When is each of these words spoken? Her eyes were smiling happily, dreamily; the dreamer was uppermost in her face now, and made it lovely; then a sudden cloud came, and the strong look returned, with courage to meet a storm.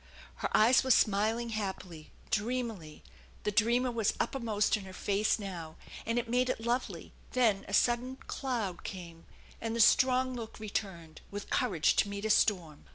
Her 0.37 0.49
eyes 0.57 0.83
were 0.83 0.89
smiling 0.89 1.49
happily, 1.49 2.09
dreamily; 2.31 3.03
the 3.43 3.51
dreamer 3.51 3.91
was 3.91 4.15
uppermost 4.19 4.75
in 4.75 4.83
her 4.85 4.93
face 4.93 5.37
now, 5.37 5.75
and 6.07 6.27
made 6.27 6.49
it 6.49 6.59
lovely; 6.59 7.11
then 7.33 7.65
a 7.67 7.73
sudden 7.75 8.15
cloud 8.25 8.83
came, 8.83 9.25
and 9.61 9.75
the 9.75 9.79
strong 9.79 10.33
look 10.33 10.59
returned, 10.59 11.21
with 11.29 11.51
courage 11.51 11.95
to 11.97 12.09
meet 12.09 12.25
a 12.25 12.31
storm. 12.31 12.85